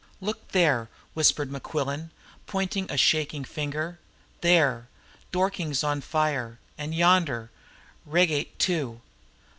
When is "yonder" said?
6.95-7.51